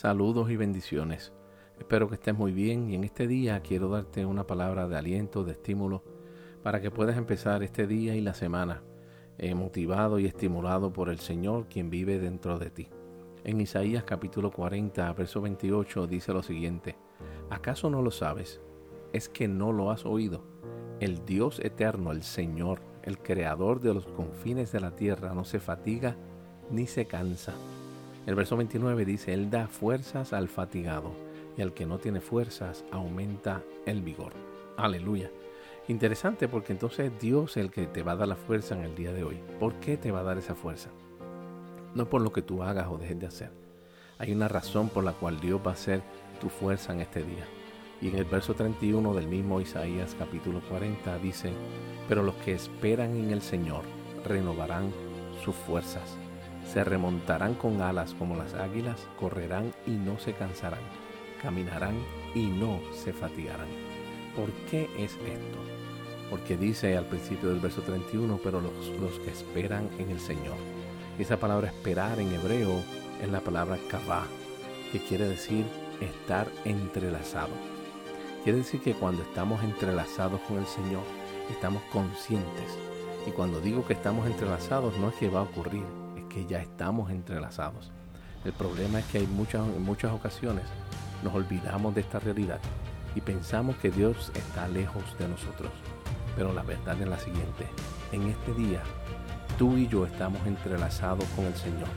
Saludos 0.00 0.50
y 0.50 0.56
bendiciones. 0.56 1.30
Espero 1.78 2.08
que 2.08 2.14
estés 2.14 2.34
muy 2.34 2.52
bien 2.52 2.88
y 2.88 2.94
en 2.94 3.04
este 3.04 3.26
día 3.26 3.60
quiero 3.60 3.90
darte 3.90 4.24
una 4.24 4.46
palabra 4.46 4.88
de 4.88 4.96
aliento, 4.96 5.44
de 5.44 5.52
estímulo, 5.52 6.02
para 6.62 6.80
que 6.80 6.90
puedas 6.90 7.18
empezar 7.18 7.62
este 7.62 7.86
día 7.86 8.16
y 8.16 8.22
la 8.22 8.32
semana 8.32 8.82
eh, 9.36 9.54
motivado 9.54 10.18
y 10.18 10.24
estimulado 10.24 10.90
por 10.90 11.10
el 11.10 11.18
Señor 11.18 11.66
quien 11.68 11.90
vive 11.90 12.18
dentro 12.18 12.58
de 12.58 12.70
ti. 12.70 12.88
En 13.44 13.60
Isaías 13.60 14.04
capítulo 14.04 14.50
40, 14.50 15.12
verso 15.12 15.42
28 15.42 16.06
dice 16.06 16.32
lo 16.32 16.42
siguiente, 16.42 16.96
¿acaso 17.50 17.90
no 17.90 18.00
lo 18.00 18.10
sabes? 18.10 18.62
¿Es 19.12 19.28
que 19.28 19.48
no 19.48 19.70
lo 19.70 19.90
has 19.90 20.06
oído? 20.06 20.42
El 21.00 21.26
Dios 21.26 21.60
eterno, 21.60 22.12
el 22.12 22.22
Señor, 22.22 22.80
el 23.02 23.18
creador 23.18 23.80
de 23.80 23.92
los 23.92 24.06
confines 24.06 24.72
de 24.72 24.80
la 24.80 24.96
tierra, 24.96 25.34
no 25.34 25.44
se 25.44 25.60
fatiga 25.60 26.16
ni 26.70 26.86
se 26.86 27.04
cansa 27.04 27.52
el 28.26 28.34
verso 28.34 28.56
29 28.56 29.04
dice, 29.04 29.32
Él 29.32 29.50
da 29.50 29.66
fuerzas 29.66 30.32
al 30.32 30.48
fatigado 30.48 31.12
y 31.56 31.62
al 31.62 31.72
que 31.72 31.86
no 31.86 31.98
tiene 31.98 32.20
fuerzas 32.20 32.84
aumenta 32.90 33.62
el 33.86 34.02
vigor. 34.02 34.32
Aleluya. 34.76 35.30
Interesante 35.88 36.46
porque 36.46 36.72
entonces 36.72 37.10
Dios 37.18 37.56
es 37.56 37.64
el 37.64 37.70
que 37.70 37.86
te 37.86 38.02
va 38.02 38.12
a 38.12 38.16
dar 38.16 38.28
la 38.28 38.36
fuerza 38.36 38.74
en 38.74 38.82
el 38.82 38.94
día 38.94 39.12
de 39.12 39.24
hoy. 39.24 39.40
¿Por 39.58 39.74
qué 39.80 39.96
te 39.96 40.12
va 40.12 40.20
a 40.20 40.24
dar 40.24 40.38
esa 40.38 40.54
fuerza? 40.54 40.90
No 41.94 42.08
por 42.08 42.20
lo 42.20 42.32
que 42.32 42.42
tú 42.42 42.62
hagas 42.62 42.88
o 42.88 42.98
dejes 42.98 43.18
de 43.18 43.26
hacer. 43.26 43.50
Hay 44.18 44.32
una 44.32 44.48
razón 44.48 44.90
por 44.90 45.02
la 45.02 45.14
cual 45.14 45.40
Dios 45.40 45.60
va 45.66 45.72
a 45.72 45.76
ser 45.76 46.02
tu 46.40 46.50
fuerza 46.50 46.92
en 46.92 47.00
este 47.00 47.22
día. 47.22 47.44
Y 48.02 48.08
en 48.08 48.16
el 48.16 48.24
verso 48.26 48.54
31 48.54 49.14
del 49.14 49.26
mismo 49.26 49.60
Isaías 49.60 50.14
capítulo 50.18 50.60
40 50.68 51.18
dice, 51.18 51.52
pero 52.08 52.22
los 52.22 52.34
que 52.36 52.52
esperan 52.52 53.16
en 53.16 53.30
el 53.30 53.42
Señor 53.42 53.82
renovarán 54.24 54.92
sus 55.42 55.54
fuerzas 55.54 56.16
se 56.72 56.84
remontarán 56.84 57.54
con 57.54 57.82
alas 57.82 58.14
como 58.14 58.36
las 58.36 58.54
águilas, 58.54 59.00
correrán 59.18 59.72
y 59.86 59.90
no 59.90 60.18
se 60.20 60.34
cansarán, 60.34 60.80
caminarán 61.42 61.96
y 62.34 62.46
no 62.46 62.80
se 62.92 63.12
fatigarán. 63.12 63.66
¿Por 64.36 64.50
qué 64.70 64.88
es 64.96 65.12
esto? 65.14 65.58
Porque 66.30 66.56
dice 66.56 66.96
al 66.96 67.06
principio 67.06 67.48
del 67.48 67.58
verso 67.58 67.82
31, 67.82 68.38
pero 68.44 68.60
los, 68.60 68.72
los 69.00 69.18
que 69.18 69.30
esperan 69.30 69.88
en 69.98 70.10
el 70.10 70.20
Señor. 70.20 70.54
Esa 71.18 71.38
palabra 71.38 71.68
esperar 71.68 72.20
en 72.20 72.32
hebreo 72.32 72.82
es 73.20 73.28
la 73.28 73.40
palabra 73.40 73.76
kavah, 73.90 74.26
que 74.92 75.00
quiere 75.00 75.28
decir 75.28 75.64
estar 76.00 76.46
entrelazado. 76.64 77.52
Quiere 78.44 78.58
decir 78.58 78.80
que 78.80 78.94
cuando 78.94 79.22
estamos 79.22 79.62
entrelazados 79.64 80.40
con 80.42 80.58
el 80.58 80.66
Señor, 80.66 81.02
estamos 81.50 81.82
conscientes. 81.92 82.78
Y 83.26 83.32
cuando 83.32 83.60
digo 83.60 83.84
que 83.84 83.92
estamos 83.92 84.26
entrelazados, 84.26 84.96
no 84.98 85.08
es 85.08 85.14
que 85.16 85.28
va 85.28 85.40
a 85.40 85.42
ocurrir, 85.42 85.84
que 86.30 86.46
ya 86.46 86.62
estamos 86.62 87.10
entrelazados. 87.10 87.90
El 88.44 88.54
problema 88.54 89.00
es 89.00 89.04
que 89.06 89.18
hay 89.18 89.26
muchas, 89.26 89.66
en 89.66 89.82
muchas 89.82 90.12
ocasiones 90.12 90.64
nos 91.22 91.34
olvidamos 91.34 91.94
de 91.94 92.00
esta 92.00 92.18
realidad 92.18 92.60
y 93.14 93.20
pensamos 93.20 93.76
que 93.76 93.90
Dios 93.90 94.32
está 94.34 94.66
lejos 94.68 95.04
de 95.18 95.28
nosotros. 95.28 95.70
Pero 96.36 96.54
la 96.54 96.62
verdad 96.62 96.98
es 96.98 97.08
la 97.08 97.18
siguiente, 97.18 97.66
en 98.12 98.28
este 98.28 98.54
día 98.54 98.80
tú 99.58 99.76
y 99.76 99.88
yo 99.88 100.06
estamos 100.06 100.46
entrelazados 100.46 101.24
con 101.36 101.44
el 101.44 101.54
Señor, 101.54 101.88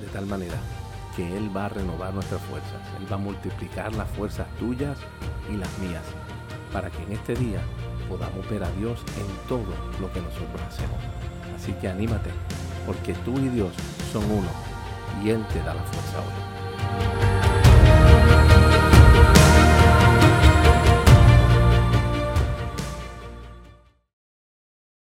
de 0.00 0.06
tal 0.12 0.26
manera 0.26 0.56
que 1.16 1.36
Él 1.36 1.50
va 1.56 1.64
a 1.64 1.68
renovar 1.70 2.14
nuestras 2.14 2.40
fuerzas, 2.42 2.80
Él 3.00 3.10
va 3.10 3.16
a 3.16 3.18
multiplicar 3.18 3.92
las 3.96 4.08
fuerzas 4.10 4.46
tuyas 4.58 4.96
y 5.52 5.56
las 5.56 5.76
mías, 5.80 6.04
para 6.72 6.90
que 6.90 7.02
en 7.02 7.12
este 7.12 7.34
día 7.34 7.60
podamos 8.08 8.48
ver 8.48 8.62
a 8.62 8.70
Dios 8.72 9.00
en 9.16 9.48
todo 9.48 9.74
lo 10.00 10.12
que 10.12 10.20
nosotros 10.20 10.62
hacemos. 10.68 10.98
Así 11.56 11.72
que 11.72 11.88
anímate, 11.88 12.30
porque 12.88 13.12
tú 13.22 13.38
y 13.38 13.50
Dios 13.50 13.70
son 14.10 14.24
uno 14.30 14.48
y 15.22 15.28
Él 15.28 15.44
te 15.52 15.58
da 15.58 15.74
la 15.74 15.82
fuerza 15.82 16.20
hoy. 16.20 17.17